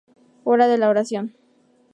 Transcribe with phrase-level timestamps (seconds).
[0.45, 1.35] Hora de la oración.